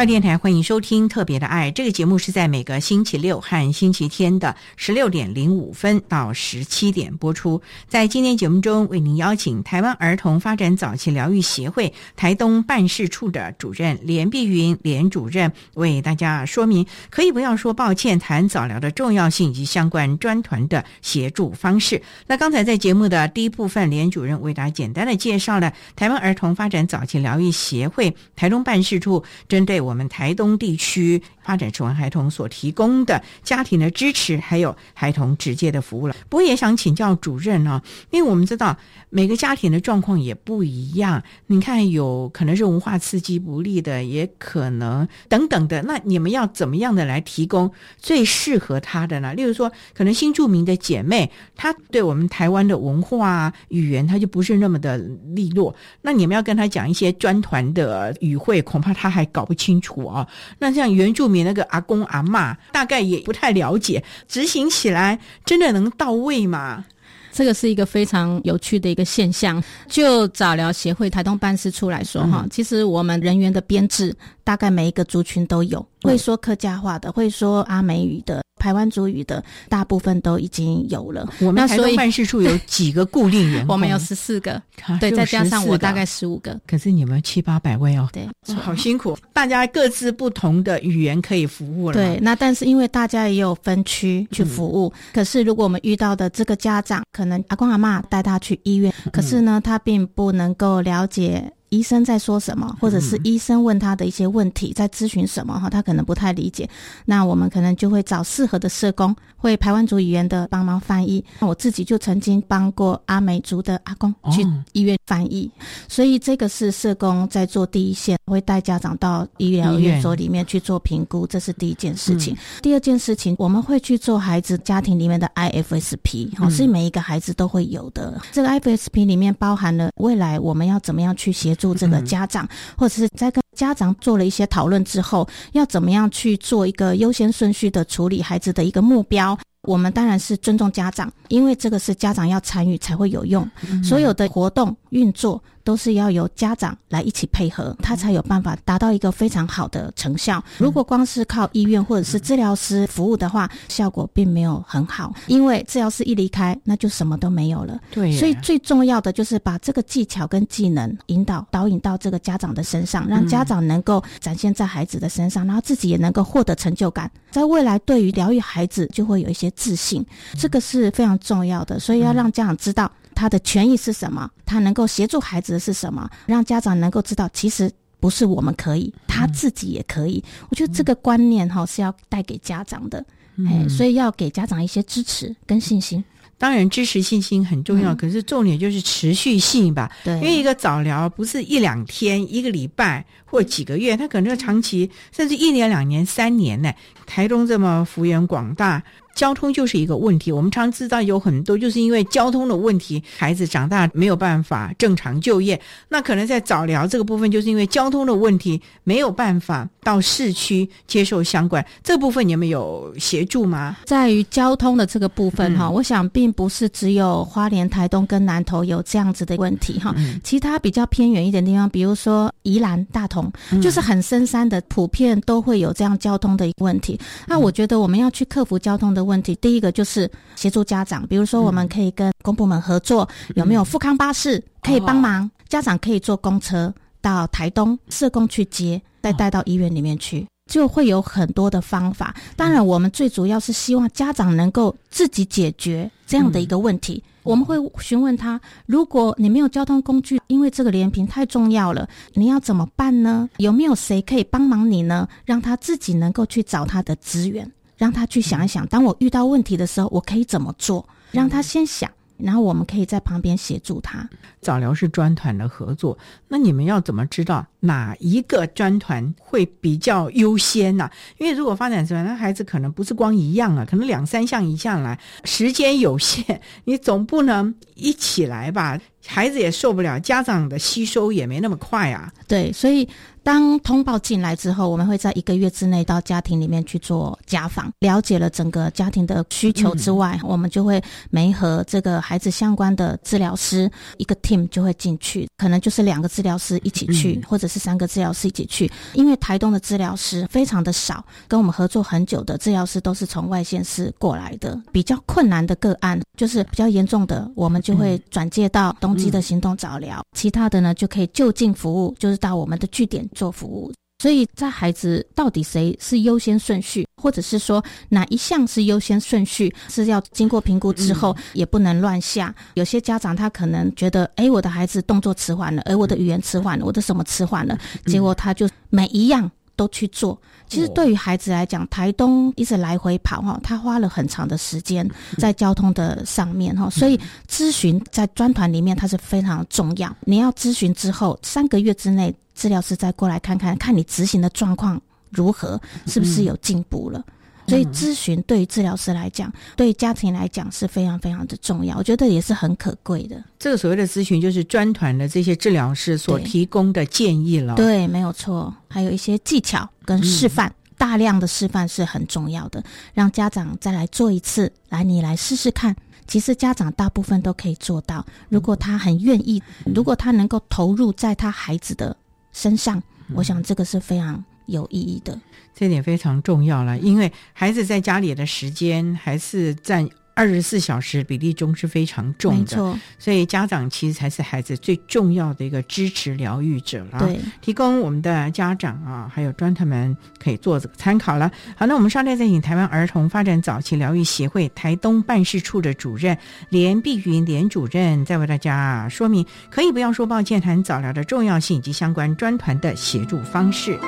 [0.00, 7.60] 教电台欢迎收听《特别的爱》这个节目，是在每个星期六和星期天的十六点零五分到十七点播出。
[7.86, 22.00] 在今天节目中，为您邀请台湾儿童发展早期疗愈协会台东办事处的主任连碧云连主任，为大家说明可以不要说抱歉，谈早疗的重要性以及相关专团的协助方式。
[22.26, 29.89] 那刚才在节目的第一部分，连主任为大家简单的介绍了台湾儿童发展早期疗愈协会台东办事处针对我。
[29.90, 36.14] 我们台东地区发展迟缓孩童所提供的家庭的支持，还有孩童直接的服务了。
[36.28, 37.82] 不过也想请教主任呢，
[38.12, 38.76] 因为我们知道
[39.08, 41.20] 每个家庭的状况也不一样。
[41.48, 45.82] 你看，有可能是文化刺激不利的，也可能等等的。
[45.82, 49.34] 那你们要怎么样的来提供最适合他的呢？
[49.34, 54.96] 例如说，可能新住民的姐妹，她对我们台湾的文化语言，她就不是那么的
[55.34, 55.74] 利落。
[56.02, 59.80] 那你们要跟她讲一些专团的语汇，恐怕她还搞不清。
[59.80, 66.84] 楚啊，那像原住民那个阿公阿妈，大概也不太了解，执行起来真的能到位吗？
[67.32, 69.62] 这个是一个非常有趣的一个现象。
[69.86, 78.42] 就早疗协会台东办事处来说，哈，其实我们人员的编制大概每一个族群都有，会说客家话的，会说阿美语的。
[78.60, 81.26] 台湾族语的大部分都已经有了。
[81.40, 83.72] 我们台东办事处有几个固定员工？
[83.72, 84.62] 我们有十四个，
[85.00, 86.60] 对，再加上我大概十五个。
[86.66, 89.16] 可是你们七八百位哦，对，好辛苦。
[89.32, 91.94] 大家各自不同的语言可以服务了。
[91.94, 94.92] 对，那但是因为大家也有分区去服务。
[95.14, 101.50] 可是如果我们遇到的这个家长，可能阿公阿妈带他去医院，可是呢，他并不能够了解。
[101.70, 106.68] 医生在说什么，或者是医生问他的一些问题，在咨询什么哈，他可能不太理解。
[107.04, 111.24] 那我们可能就会找适合的社工，会台湾族语言的帮忙翻译。
[111.38, 115.48] 那我自己就曾经帮过阿美族的阿公去医院翻译，
[115.86, 122.36] 所以这个是社工在做第一线，会带家长到医疗院所里面去做评估，这是第一件事情。
[122.60, 128.20] 第二件事情，我们会去做孩子家庭里面的 IFSP，哈，是每一个孩子都会有的。
[128.32, 131.56] 这个 IFSP 里面包含了未来我们要怎么样去协。
[131.60, 139.38] 助这个家长，或者是在跟家长做了一些讨论之后，要怎么样去做一个优先顺序的处理孩子的一个目标？
[139.68, 143.46] 我们当然是尊重家长，因为这个是家长要参与才会有用。
[143.84, 150.42] 所有的活动运作都是要由家长来一起配合，他才有办法达到一个非常好的成效。
[150.58, 157.78] 如果光是靠医院或者是治疗师服务的话，效果并没有很好，因为治疗师一离开，那就什么都没有了。
[157.90, 170.04] 对，所以最重要的就是把这个技巧跟技能引导导引到这个家长的身上，让家长能够展现在孩子的身上，然后自己也能够获得成就感，在未来对于疗愈孩子就会有一些自信，
[170.38, 171.78] 这个是非常重要的。
[171.78, 172.90] 所以要让家长知道
[173.20, 177.70] 他的权益是什么，他能够协助孩子的是什么，让家长能够知道其实。
[178.00, 180.24] 不是我们可以，他自己也可以。
[180.48, 183.04] 我觉得这个观念哈是要带给家长的，
[183.46, 186.02] 哎，所以要给家长一些支持跟信心。
[186.38, 189.92] 当然，支持信心很重要，可是重点就是持续性吧。
[190.02, 196.72] 对，因为一个早疗不是一两天、一个礼拜或几个月，它可能要长期，甚至一年、两年、三年呢。
[197.04, 198.82] 台东这么幅员广大。
[199.14, 205.60] 交通就是一个问题，我们常知道有很多就是因为交通的问题，孩子长大没有办法正常就业。
[205.88, 213.76] 那可能在早疗这个部分，就是因为交通的问题，没有办法到市区接受相关这部分，你们有协助吗？
[213.84, 219.94] 在于交通的这个部分哈，我想并不是只有花莲、台东跟南投有这样子的问题哈，
[220.24, 226.98] 其他比较偏远一点地方，比如说宜兰、大同，就是很深山的，普遍都会有这样交通的一个问题。
[227.26, 228.99] 那我觉得我们要去克服交通的。
[229.04, 235.30] 问题第一个就是协助家长，比如说我们可以跟公部门合作，有没有富康巴士可以帮忙？
[235.48, 242.14] 家长可以坐公车到台东，社工去接，再带到医院里面去，就会有很多的方法。
[242.36, 247.02] 当然，我们最主要是希望家长能够自己解决这样的一个问题。
[247.22, 253.28] 我们会询问他：如果你没有交通工具，因为这个连屏太重要了，你要怎么办呢？
[253.36, 255.06] 有没有谁可以帮忙你呢？
[255.24, 257.50] 让他自己能够去找他的资源。
[257.80, 260.86] 让他去想一想，当我遇到问题的时候，我可以怎么做？
[261.12, 264.06] 让他先想，然后我们可以在旁边协助他。
[264.42, 265.96] 早疗是专团的合作，
[266.28, 270.90] 那你们要怎么知道哪一个专团会比较优先呢？
[271.16, 278.78] 因为如果发展出来，那孩子可能不是光一样啊，可能两三项一项来，时间有限，你总不能一起来吧？
[279.06, 282.12] 孩子也受不了，家长的吸收也没那么快啊。
[282.28, 282.86] 对，所以。
[283.22, 298.70] 当通报进来之后，我们会在一个月之内到家庭里面去做家访，了解了整个家庭的需求之外，我们就会没和这个孩子相关的治疗师一个 team 就会进去，可能就是两个治疗师一起去，或者是三个治疗师一起去。
[298.94, 313.06] 因为台东的治疗师非常的少，跟我们合作很久的治疗师都是从外县市过来的，比较困难的个案，就是比较严重的，我们就会转介到东基的行动早疗，其他的呢就可以就近服务，就是到我们的据点。
[313.14, 322.34] 做服务，所以在孩子到底谁是优先顺序，或者是说哪一项是优先顺序，是要经过评估之后，也不能乱下。
[322.54, 330.18] 有些家长他可能觉得，哎，我的孩子动作迟缓了，而我的语言迟缓了，我的什么迟缓了，结果他就每一样都去做。
[330.48, 339.94] 其实对于孩子来讲，台东一直来回跑哈，他花了很长的时间在交通的上面哈，所以咨询在专团里面它是非常重要。
[340.06, 342.14] 你要咨询之后三个月之内。
[342.32, 347.04] 治疗师再过来看看，看你执行的状况如何，是不是有进步了？
[347.50, 353.22] 所以咨询对于治疗师来讲，对家庭来讲是非常非常的重要，我觉得也是很可贵的。
[353.38, 357.56] 这个所谓的咨询，就是专团的这些治疗师所提供的建议了。
[357.56, 362.62] 对，没有错，还有一些技巧跟示范，大量的示范是很重要的，
[362.94, 365.74] 让家长再来做一次，来你来试试看。
[366.06, 369.42] 其实家长大部分都可以做到，如果他很愿意，
[369.74, 371.96] 如果他能够投入在他孩子的。
[372.32, 372.80] 身上，
[373.12, 375.18] 我想这个是非常有意义的，
[375.54, 376.78] 这点非常重要了。
[376.78, 382.78] 因为孩子在家里的时间还是占二十四小时比例中是非常重的，没错。
[382.98, 386.98] 所以家长其实才是孩子最重要的一个支持疗愈者了。
[386.98, 391.30] 对，提供我们的家长啊，还有专特们可以做这个参考了。
[391.56, 396.18] 好，那我们稍待再请台湾儿童发展早期疗愈协会台东办事处的主任
[396.50, 403.78] 连碧云连主任，再为大家说明，可以不要说抱歉，谈早疗的重要性以及相关专团的协助方式。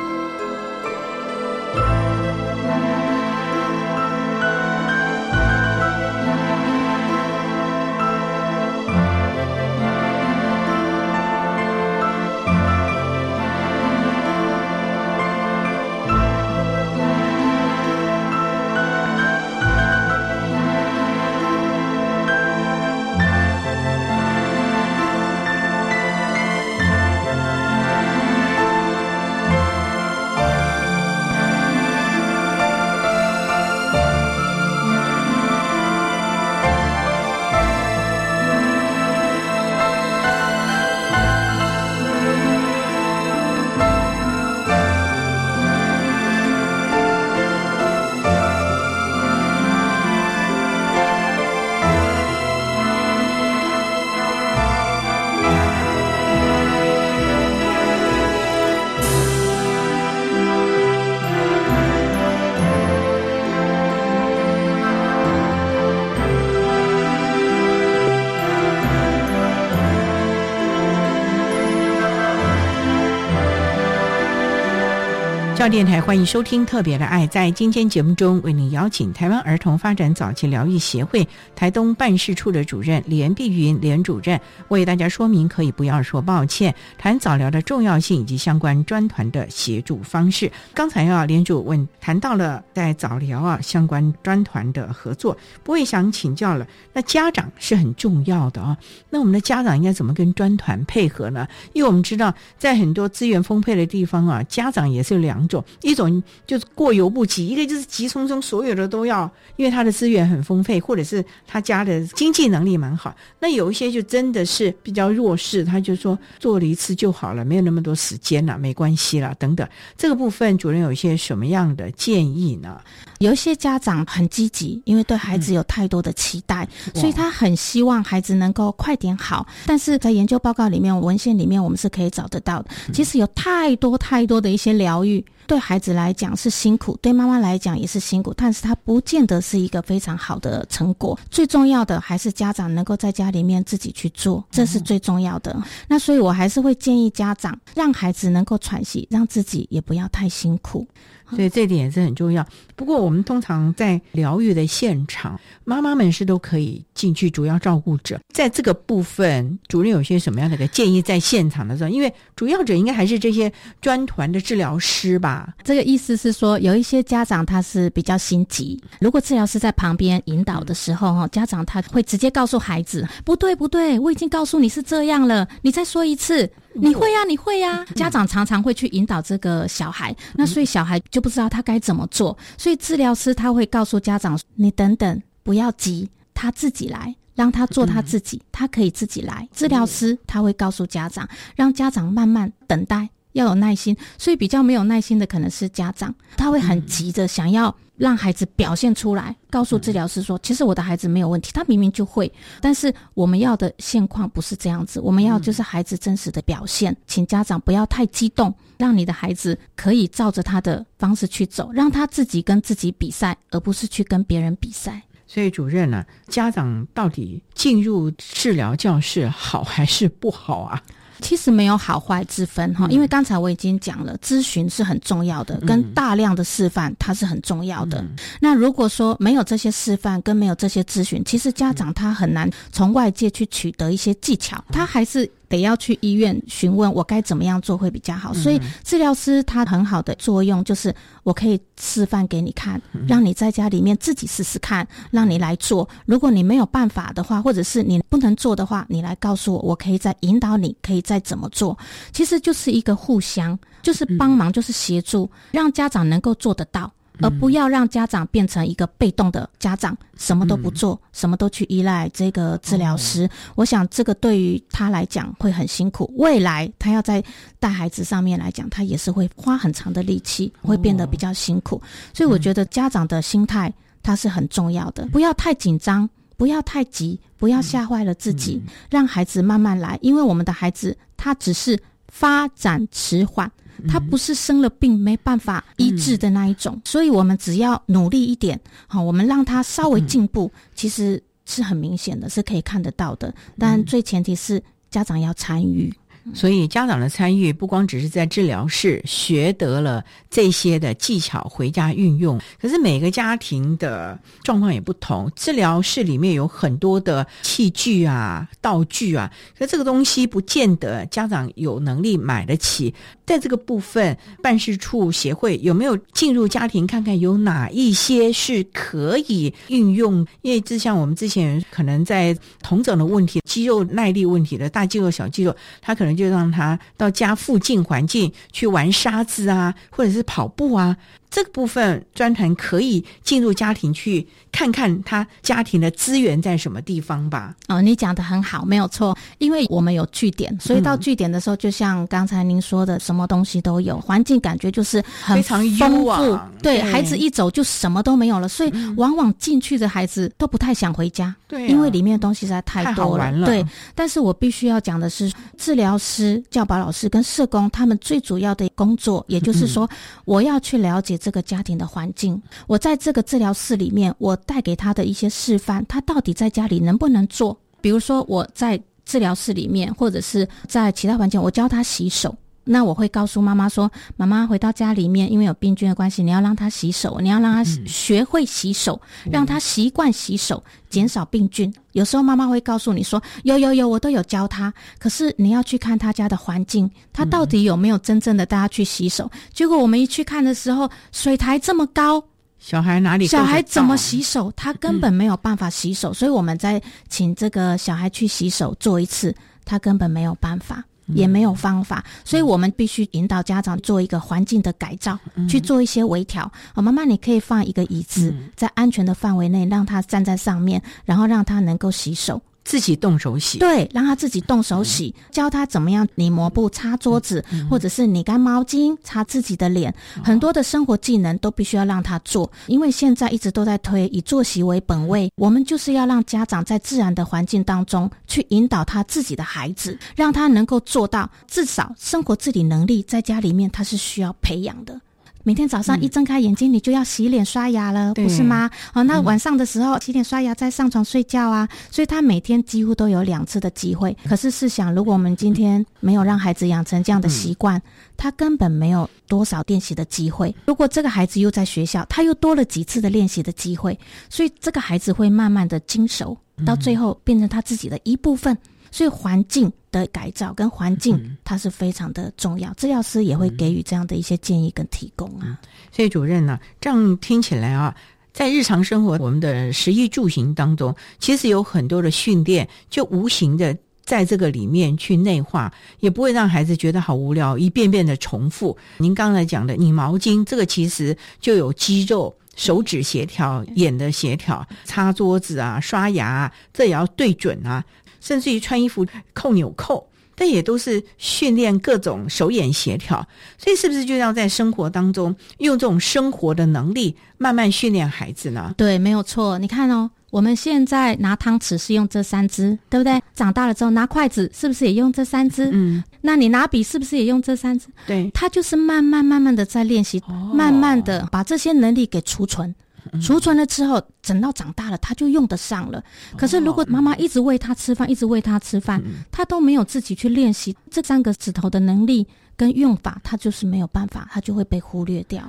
[75.62, 77.24] 到电台欢迎收听《特别的爱》。
[77.28, 84.40] 在今天节目中，为您邀请台湾儿童发展早期疗愈协会台东办事处的主任连碧云连主任
[84.70, 90.50] 为大家说明，可以不要说抱歉，谈早疗的重要性以及相关专团的协助方式。
[90.74, 96.66] 刚才啊，连主问谈到了在早疗啊相关专团的合作，不会想请教了。
[96.92, 98.76] 那家长是很重要的啊，
[99.10, 101.46] 那我们的家长应该怎么跟专团配合呢？
[101.72, 113.14] 因为我们知道，在很多资源丰沛的地方啊，家长也是有两种，一种就是过犹不及，一个就是急匆匆，所有的都要，因为他的资源很丰沛，或者是他家的经济能力蛮好。
[113.38, 119.68] 那有一些就真的是比较弱势，他就说做了一次就好了，没有那么多时间了，没关系了，等等。
[119.96, 122.80] 这个部分主任有一些什么样的建议呢？
[123.18, 129.46] 有一些家长很积极，因为对孩子有太多的期待，所以他很希望孩子能够快点好。
[129.66, 132.70] 但是在研究报告里面、文献里面，我们是可以找得到的。
[132.92, 141.18] 其实有太多太多的一些疗愈，对孩子来讲是辛苦，对妈妈来讲也是辛苦，但是它不见得是一个非常好的成果。
[141.30, 145.56] 最重要的还是家长能够在家里面自己去做，这是最重要的。
[145.88, 150.86] 那所以我还是会建议家长让孩子能够喘息，让自己也不要太辛苦。
[151.34, 152.46] 所以这点也是很重要。
[152.74, 161.02] 不过我们通常在疗愈的现场，妈妈们是都可以进去，主要照顾者在这个部分，主任有些什么样的一个建议？
[161.02, 165.54] 在现场的时候，因为主要者应该还是这些专团的治疗师吧。
[165.62, 177.84] 这个意思是说，有一些家长他是比较心急，如果治疗师在旁边引导的时候，哈，家长他会直接告诉孩子：“不对，不对，我已经告诉你是这样了，你再说一次。”你会呀，你会呀。
[177.94, 182.36] 家长常常会去引导这个小孩，那所以小孩就不知道他该怎么做。
[182.56, 193.96] 所以治疗师他会告诉家长：“你等等，不要急，他自己来，让他做他自己，他可以自己来。”治疗师他会告诉家长，让家长慢慢等待，要有耐心。
[194.18, 197.74] 所以比较没有耐心的可能是家长，他会很急着想要。
[198.02, 202.28] 让孩子表现出来，告诉治疗师说：“其实我的孩子没有问题，他明明就会。”
[202.60, 206.96] 但是我们要的现况不是这样子，我们要就是孩子真实的表现。
[207.06, 215.00] 请家长不要太激动，让你的孩子可以照着他的方式去走，让他自己跟自己比赛，而不是去跟别人比赛。
[215.28, 220.82] 所以主任呢，家长到底进入治疗教室好还是不好啊？
[221.22, 228.04] 其实没有好坏之分哈，因为刚才我已经讲了，咨询是很重要的，跟大量的示范它是很重要的。
[228.40, 235.30] 那如果说没有这些示范跟没有这些咨询，其实家长他很难从外界去取得一些技巧，他还是。
[235.52, 240.94] 得要去医院询问我该怎么样做会比较好，所以治疗师他很好的作用就是
[241.24, 245.86] 我可以示范给你看，让你在家里面自己试试看，让你来做。
[246.06, 251.78] 如果你没有办法的话，或者是你不能做的话，你来告诉我，我可以再引导你，可以再怎么做。
[252.12, 256.90] 其实就是一个互相，就是帮忙，就是协助，让家长能够做得到。
[257.22, 263.28] 而不要让家长变成一个被动的家长，什么都不做，什么都去依赖这个治疗师。
[263.54, 266.12] 我想这个对于他来讲会很辛苦。
[266.16, 267.22] 未来他要在
[267.58, 271.80] 带孩子上面来讲，他也是会花很长的力气，会变得比较辛苦。
[272.12, 278.60] 所以我觉得家长的心态他是很重要的，不要太紧张，不要太急，不要吓坏了自己，
[278.90, 279.98] 让孩子慢慢来。
[280.02, 281.78] 因为我们的孩子他只是
[282.12, 283.50] 发展迟缓。
[283.88, 293.34] 他不是生了病没办法医治的那一种，所以我们只要努力一点，好，我们让他稍微进步，其实是很明显的，是可以看得到的。
[293.58, 295.92] 但最前提是家长要参与。
[296.34, 305.30] 所以家长的参与不光只是在治疗室学得了这些的技巧回家运用，可是每个家庭的状况也不同。
[305.34, 312.94] 治疗室里面有很多的器具啊、道具啊，可这个东西不见得家长有能力买得起。
[313.24, 320.26] 在这个部分，办事处协会有没有进入家庭看看有哪一些是可以运用？
[320.42, 330.96] 因为就像我们之前可能在同种的问题、肌肉耐力问题的大肌肉、小肌肉，他可能就让他到家附近环境去玩沙子啊，或者是跑步啊。
[331.30, 337.56] 这个部分专团可以进入家庭去看看他家庭的资源在什么地方吧？
[337.68, 339.16] 哦，你讲的很好，没有错。
[339.38, 345.66] 因为我们有据点，所以到据点的时候，就像刚才您说的，什么东西都有，环境感觉就是很丰
[346.04, 346.38] 富。
[346.62, 351.34] 对，孩子一走就什么都没有了，所以往往进去的孩子都不太想回家。
[351.48, 353.46] 对，因为里面的东西实在太多了。
[353.46, 359.88] 对，但是我必须要讲的是，治疗师、教保老师跟社工他们最主要的工作，也就是说，
[360.24, 361.12] 我要去了解。
[361.22, 367.56] 这个家庭的环境，我在这个治疗室里面，我带给他的一些示范，他到底在家里能不能做？
[367.80, 372.34] 比如说我在治疗室里面，或者是在其他环境，我教他洗手。
[372.64, 379.00] 那我会告诉妈妈说：“妈妈回到家里面，因为有病菌的关系，你要让他洗手，你要让他学会洗手，
[379.30, 381.74] 让他习惯洗手，减少病菌。
[381.90, 389.28] 有时候妈妈会告诉你说：‘有有有，我都有教他。’可是你要去看他家的环境，他到底有没有真正的带他去洗手？
[389.52, 392.22] 结果我们一去看的时候，水台这么高，
[392.60, 393.26] 小孩哪里？
[393.26, 394.52] 小孩怎么洗手？
[394.54, 399.34] 他根本没有办法洗手，所以我们在请这个小孩去洗手做一次，
[399.64, 406.50] 他根本没有办法。”也没有方法，所以我们必须引导家长做一个环境的改造，去做一些微调。
[406.74, 412.40] 好，妈妈，你可以放一个椅子，在安全的范围内，让他站在上面，然后让他能够洗手。
[412.64, 422.50] 自己动手洗，对，让他自己动手洗，教他怎么样拧抹布、擦桌子，或者是拧干毛巾、擦自己的脸，很多的生活技能都必须要让他做。
[422.66, 435.00] 因为现在一直都在推以作息为本位，我们就是要让家长在自然的环境当中去引导他自己的孩子，让他能够做到至少生活自理能力，在家里面他是需要培养的。
[435.44, 438.70] 每天早上一睁开眼睛，你就要洗脸刷牙了，不是吗？
[438.94, 441.68] 哦，那晚上的时候洗脸刷牙再上床睡觉啊。
[441.90, 444.16] 所以他每天几乎都有两次的机会。
[444.24, 447.80] 可是试想，如果我们今天没有让孩子养成这样的习惯，
[448.16, 450.54] 他根本没有多少练习的机会。
[450.66, 453.98] 如果这个孩子又在学校，他又多了几次的练习的机会，
[454.30, 458.56] 所以这个孩子会慢慢的精熟，到最后变成他自己的一部分。
[458.92, 462.72] 所以环境的改造跟环境，它是非常的重要。
[462.74, 465.58] 治疗师也会给予这样的一些建议跟提供啊。
[465.90, 467.92] 所以主任呢，这样听起来啊，
[468.32, 478.76] 在日常生活我们的食衣住行当中，其实有很多的训练，就无形的在这个里面去内化，也不会让孩子觉得好无聊，一遍遍的重复。
[478.98, 487.82] 您刚才讲的拧毛巾，这个其实就有肌肉、手指协调、眼的协调，擦桌子啊、刷牙，这也要对准啊。
[488.22, 489.04] 甚至于穿衣服
[489.34, 493.26] 扣纽扣，但也都是训练各种手眼协调。
[493.58, 498.72] 所以，是不是就要在生活当中用这种生活的能力，慢慢训练孩子呢？
[498.78, 499.58] 对，没有错。
[499.58, 503.20] 你看哦，我们现在拿汤匙是用这三支，对不对？
[503.34, 505.68] 长大了之后拿筷子，是不是也用这三支？
[505.72, 506.02] 嗯。
[506.20, 507.88] 那你拿笔是不是也用这三支？
[508.06, 508.30] 对。
[508.32, 510.22] 他就是慢慢慢慢的在练习，
[510.54, 512.74] 慢慢的把这些能力给储存。
[513.20, 516.02] 储存了之后，等到长大了，他就用得上了。
[516.36, 522.26] 可是如果妈妈一直喂他吃饭，一直喂他吃饭，他都没有自己去练习这三个指头的能力
[522.56, 525.42] 跟用法，他就是没有办法，他就会被忽略掉。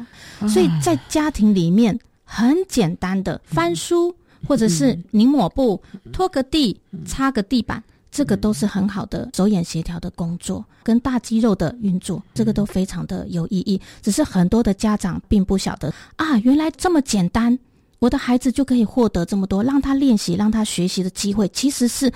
[0.47, 4.15] 所以在家庭里面，很简单的翻书，
[4.47, 5.81] 或者是拧抹布、
[6.11, 7.83] 拖个地、擦个地板。
[8.13, 13.81] 这个都是很好的手眼协调的工作，跟大肌肉的运作，这个都非常的有意义。
[14.03, 17.57] 只是很多的家长并不晓得啊，原来这么简单，
[17.97, 22.13] 我的孩子就可以获得这么多，让他练习、让他学习的机会，其实是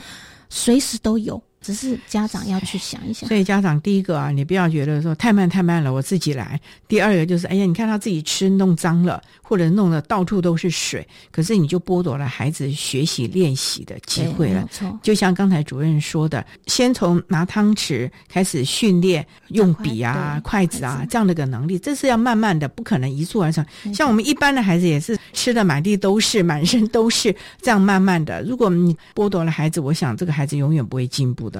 [0.49, 1.41] 随时都有。
[1.67, 6.57] 只是家长要去想一想，所以家长第一个啊，你不要觉得说太慢太慢了，我自己来。
[6.87, 14.65] 第二个就是，哎呀，你看他自己吃弄脏了，或者弄得到处都是水，可是你就剥夺了孩子学习练习的机会了。
[14.71, 23.65] 错，就像刚才主任说的，先从拿汤匙开始训练用笔啊、筷子啊这样的个能力，这是要慢慢的，不可能一蹴而成。
[23.93, 28.41] 像我们一般的孩子也是吃的满地都是、满身都是，这样慢慢的。
[28.43, 31.56] 如果你剥夺了孩子，我想这个孩子永远不会进步的。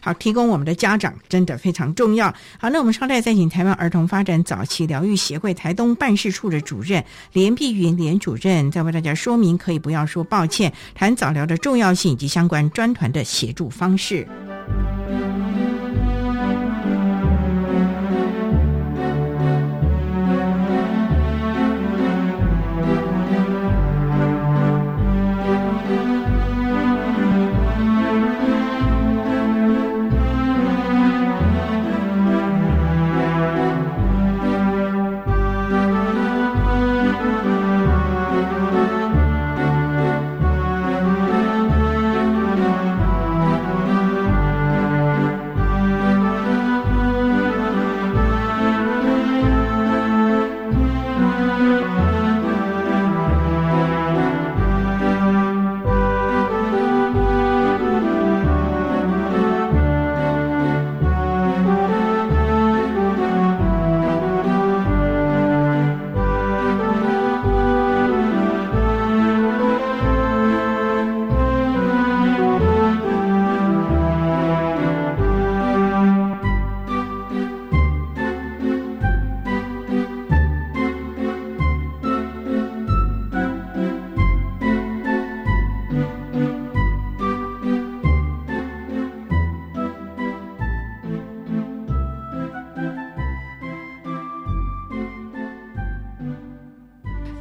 [0.00, 2.34] 好，提供我们的家长真的非常重要。
[2.58, 14.26] 好，那我们稍待再请台湾儿童发展早期疗愈协会台东办事处的主任连碧云连主任，再为大家说明，可以不要说抱歉，谈早疗的重要性以及相关专团的协助方式。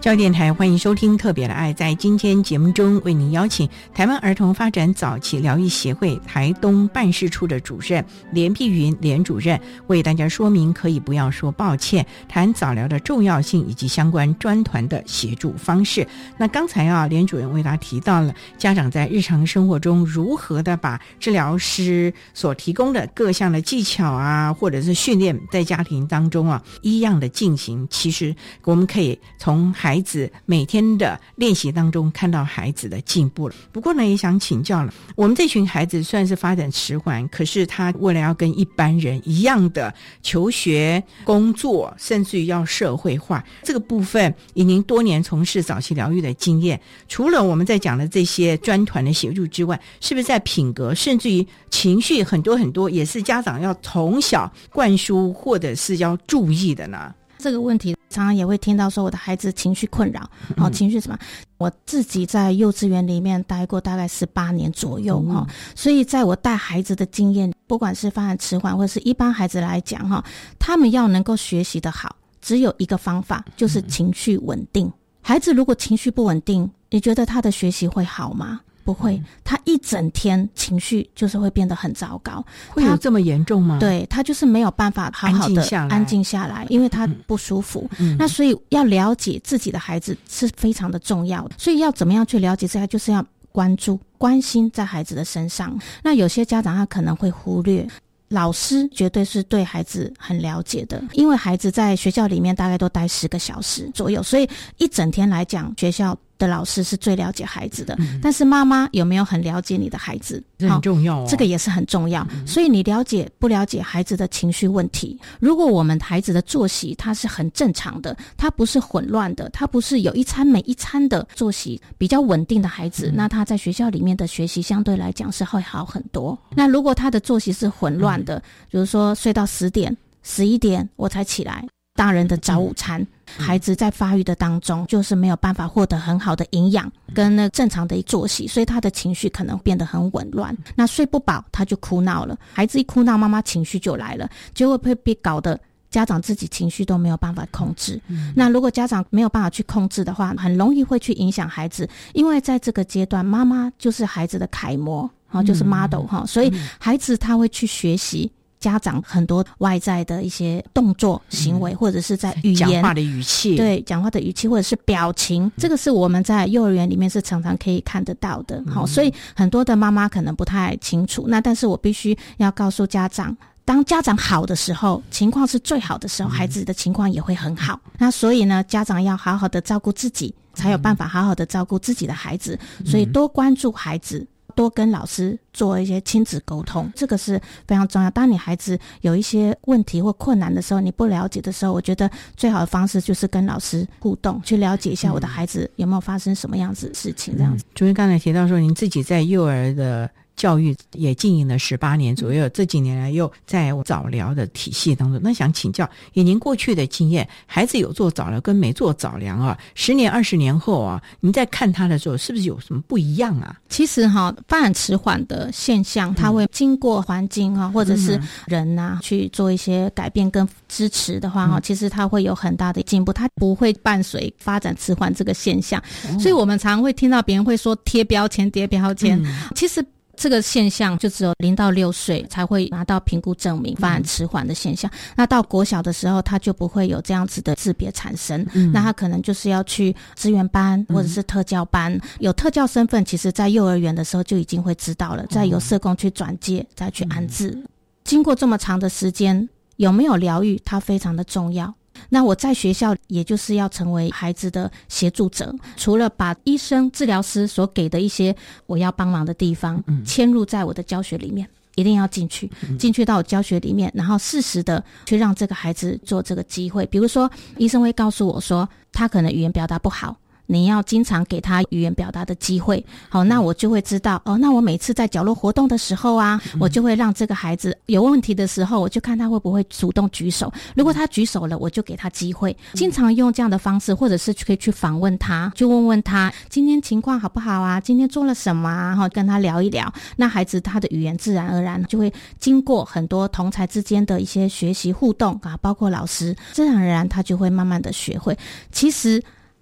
[0.10, 1.72] 教电台欢迎收听《特别的爱》。
[1.76, 16.08] 在今天节目中，为您邀请台湾儿童发展早期疗愈协会台东办事处的主任连碧云连主任，为大家说明可以不要说抱歉，谈早疗的重要性以及相关专团的协助方式。
[16.40, 27.88] 那刚才啊，连主任为大家提到了家长在日常生活中如何的把治疗师所提供的各项的技巧啊，或者是训练，在家庭当中啊一样的进行。
[27.92, 33.56] 其实我们可以从孩孩子每天的练习当中看到孩子的进步了。
[33.70, 39.94] 不过呢，也想请教了，我们这群孩子算是发展迟缓，可是他为了要跟一般人一样的
[40.24, 46.80] 求学、工作，甚至于要社会化，这个部分以您多年从事早期疗愈的经验，
[47.10, 57.14] 除了我们在讲的这些专团的协助之外，是不是在品格，甚至于情绪很多很多，也是家长要从小灌输或者是要注意的呢？
[57.38, 61.18] 这个问题常常也会听到说我的孩子情绪困扰，哦，情绪什么？
[61.58, 70.24] 我自己在幼稚园里面待过大概十八年左右哈，所以在我带孩子的经验，不管是发展迟缓或者是一般孩子来讲哈，
[70.58, 74.92] 他们要能够学习的好，只有一个方法，就是情绪稳定。
[75.22, 78.62] 孩子如果情绪不稳定，你觉得他的学习会好吗？
[78.84, 82.44] 不会，他一整天情绪就是会变得很糟糕。
[82.70, 83.78] 会有这么严重吗？
[83.80, 87.90] 对他就是没有办法好好的安静下来，因为他不舒服。
[88.18, 91.48] 那所以要了解自己的孩子是非常的重要。
[91.58, 95.78] 所以要怎么样去了解这个，就是要关注、关心在孩子的身上。
[96.02, 97.88] 那有些家长他可能会忽略，
[98.30, 106.18] 老师绝对是对孩子很了解的，因为孩子在学校里面大概都待十个小时左右，所以一整天来讲学校。
[106.40, 110.42] 的老师是最了解孩子的，但是妈妈有没有很了解你的孩子？
[110.60, 112.26] 很重要，这个也是很重要。
[112.48, 115.20] 所以你了解不了解孩子的情绪问题？
[115.40, 126.38] 如果我们孩子的作息他是很正常的，他不是混乱的，他不是有一餐没一餐的作息比较稳定的孩子，那他在学校里面的学习相对来讲是会好很多。
[126.56, 131.66] 那如果他的作息是混乱的，比如说睡到十点、十一点我才起来。
[132.00, 140.58] 大人的早午餐，孩子在发育的当中，就是没有办法获得很好的营养跟那正常的作息，所以他的情绪可能变得很紊乱。
[140.78, 142.40] 那睡不饱，他就哭闹了。
[142.54, 145.60] 孩子一哭闹，妈妈情绪就来了，结果会被被搞得
[145.92, 148.02] 家长自己情绪都没有办法控制。
[148.34, 158.32] 那如果家长没有办法去控制的话，很容易会去影响孩子，因为在这个阶段，妈妈就是孩子的楷模，哈，就是 model 哈，所以孩子他会去学习。
[158.60, 168.64] 家长很多外在的一些动作、行为，或者是在语言、讲话的语气，对讲话的语气，或者是表情，这个是我们在幼儿园里面是常常可以看得到的。
[168.68, 171.26] 好，所以很多的妈妈可能不太清楚。
[171.28, 177.80] 那但是我必须要告诉家长，当家长好的时候，情况是最好的时候，孩子的情况也会很好。
[177.98, 182.60] 那所以呢，家长要好好的照顾自己，才有办法好好的照顾自己的孩子。
[182.86, 184.28] 所以多关注孩子。
[184.56, 188.10] 多跟老师做一些亲子沟通，这个是非常重要。
[188.12, 197.36] 当你孩子有一些问题或困难的时候，你不了解的时候，我觉得最好的方式就是跟老师互动，去了解一下我的孩子有没有发生什么样子的事情。
[197.38, 200.10] 这样子，主任刚才提到说，您自己在幼儿的。
[200.40, 205.20] 教育也经营了十八年左右，这几年来又在早疗的体系当中。
[205.22, 213.54] 那想请教，以您过去的经验，孩子有做早疗跟没做早疗啊，十年、二十年后啊，您在看他的时候，是不是有什么不一样啊？
[213.68, 218.18] 其实哈，发展迟缓的现象，它会经过环境啊，或者是
[218.48, 225.84] 人呐去做一些改变跟支持的话哈，其实它会有很大的进步，它不会伴随发展迟缓这个现象。
[226.18, 229.22] 所以我们常会听到别人会说贴标签、贴标签，
[229.54, 229.86] 其实。
[230.20, 234.92] 这个现象就只有零到六岁才会拿到评估证明发展迟缓的现象。
[235.16, 238.46] 那到国小的时候，他就不会有这样子的识别产生。
[238.74, 241.98] 那他可能就是要去资源班或者是特教班。
[242.20, 245.26] 有特教身份，其实在幼儿园的时候就已经会知道了。
[245.28, 247.58] 再由社工去转介，再去安置。
[248.04, 249.48] 经过这么长的时间，
[249.78, 251.74] 有没有疗愈，它非常的重要。
[252.10, 258.36] 那我在学校，也就是要成为孩子的协助者，除了把医生、治疗师所给的一些
[258.66, 266.86] 我要帮忙的地方嵌入在我的教学里面，一定要进去，进去到我教学里面，然后适时的去让这个孩子做这个机会。
[266.88, 270.18] 比如说，医生会告诉我说，他可能语言表达不好。
[270.52, 274.36] 你要经常给他语言表达的机会，好，那我就会知道哦。
[274.36, 280.52] 那我每次在角落活动的时候啊，我就会让这个孩子有问题的时候，我就看他会不会主动举手。
[280.76, 282.58] 如果他举手了，我就给他机会。
[282.74, 287.80] 经常用这样的方式，或者是可以去访问他，就问问他今天情况好不好啊？
[287.80, 288.96] 今天做了什么啊？
[288.96, 289.94] 哈，跟他聊一聊。
[290.16, 298.36] 那孩子他的语言自然而然就会经过很多同才之间的一些学习互动啊，包括老师，自然而然他就会慢慢的学会。
[298.72, 299.22] 其实。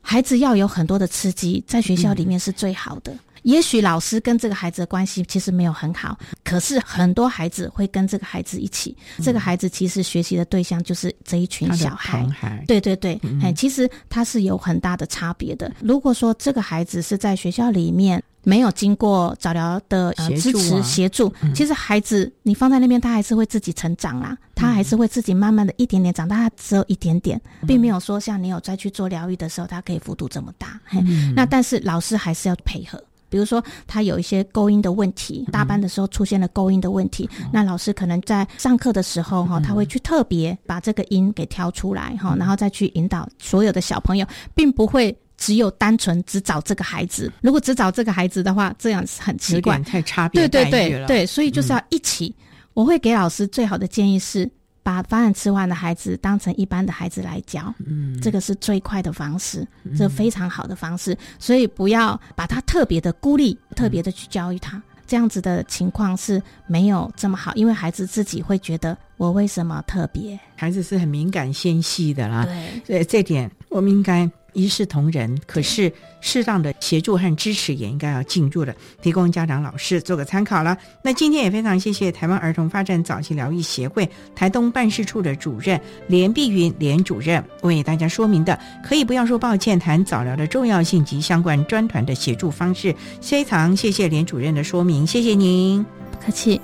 [0.09, 3.13] 孩子要有很多的刺激，在学校里面是最好的。
[3.47, 8.95] 也许老师跟这个孩子的关系其实没有很好，可是很多孩子会跟这个孩子一起。
[9.23, 12.27] 这个孩子其实学习的对象就是这一群小孩。
[12.67, 15.71] 对对对，哎，其实他是有很大的差别的。
[15.79, 30.77] 如果说这个孩子是在学校里面没有经过早疗的支持协助，其实孩子你放在那边，他还是会自己成长啦，他还是会自己慢慢的一点点长大，他只有一点点，并没有说像你有再去做疗愈的时候，他可以幅度这么大。
[30.83, 31.01] 嘿
[31.33, 33.01] 那但是老师还是要配合。
[33.30, 44.25] 比如说，他有一些勾音的问题，大班的时候出现了勾音的问题，那老师可能在上课的时候哈，他会去特别把这个音给挑出来哈，然后再去引导所有的小朋友，
[44.55, 47.32] 并不会只有单纯只找这个孩子。
[47.41, 52.34] 如果只找这个孩子的话，这样是很奇怪，太差别对对对对，所以就是要一起。
[52.73, 54.49] 我会给老师最好的建议是。
[54.88, 59.67] 把发展迟缓的孩子当成一般的孩子来教，嗯，这个是最快的方式，
[59.97, 61.13] 这非常好的方式。
[61.38, 70.39] 所以不要把他特别的孤立，特别的去教育他，这样子的情况是没有这么好，因为孩子自己会觉得我为什么特别？
[70.55, 74.30] 孩子是很敏感纤细的啦，对，所以这点我们应该。
[74.53, 80.76] 一视同仁，可是适当的协助和支持也应该要进入的，提供家长、老师做个参考了。
[81.03, 92.95] 那今天也非常谢谢台湾儿童发展早期疗愈协会台东办事处的主任连碧云连主任为大家说明的，可以不要说抱歉，谈早疗的重要性及相关专团的协助方式。
[93.22, 96.59] 非常谢谢连主任的说明，谢谢您，不客气。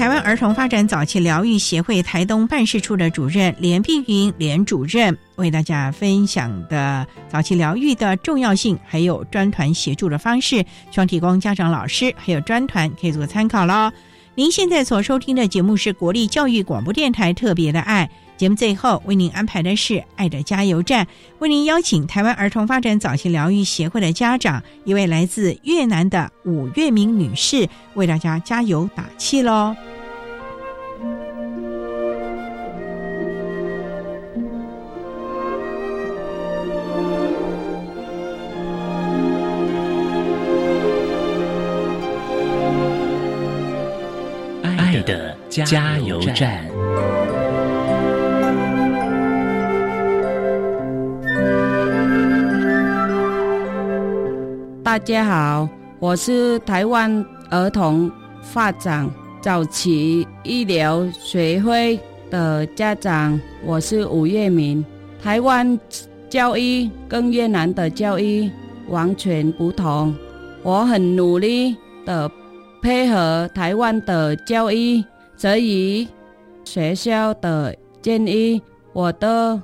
[0.00, 10.56] 台湾儿童发展早期疗愈协会台东办事处的主任连碧云连主任为大家分享的早期疗愈的重要性，还有专团协助的方式，
[10.90, 13.92] 希望提供家长、老师还有专团可以做参考喽。
[14.34, 18.08] 您现在所收听的节目是国立教育广播电台特别的爱。
[18.40, 21.06] 节目最后为您安排的是“爱的加油站”，
[21.40, 29.76] 为您邀请台湾儿童发展早期疗愈协会的家长，一位来自越南的武月明女士，为大家加油打气喽！
[44.62, 46.79] 爱的加油站。
[54.90, 55.68] 大家好，
[56.00, 58.10] 我是台湾儿童
[58.42, 59.08] 发展
[59.40, 61.96] 早期医疗学会
[62.28, 64.84] 的家长，我是吴月明。
[65.22, 65.78] 台湾
[66.28, 68.50] 教育跟越南的教育
[68.88, 70.12] 完全不同，
[70.64, 72.28] 我很努力的
[72.82, 75.04] 配合台湾的教育，
[75.36, 76.08] 所以
[76.64, 77.72] 学校的
[78.02, 78.60] 建议
[78.92, 79.62] 我都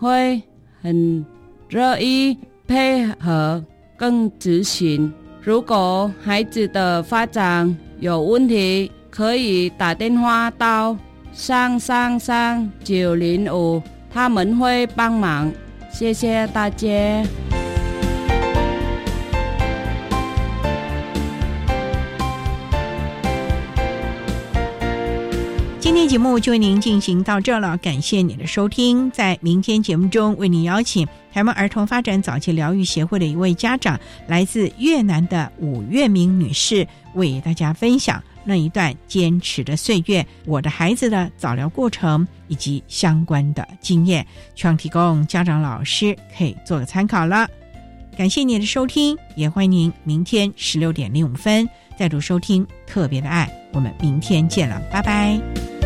[0.00, 0.42] 会
[0.82, 1.24] 很
[1.70, 3.64] 乐意配合。
[3.96, 5.12] 更执行。
[5.40, 10.96] 如果孩子的发展有问题，可以打电话到
[11.32, 15.52] 三三三九零五，他们会帮忙。
[15.90, 16.88] 谢谢大家。
[25.84, 29.10] 今天节目就为您进行到这了，感谢您的收听。
[29.10, 47.46] 在明天节目中，为您邀请台湾儿童发展早期疗愈协会的一位家长，来自越南的武月明女士，为大家分享那一段坚持的岁月，我的孩子的早疗过程以及相关的经验，希望提供家长、老师可以做个参考了。
[48.16, 53.50] 感谢您的收听，也欢迎您明天十六点零五分再度收听特别的爱。
[53.72, 55.83] 我们明天见了，拜拜。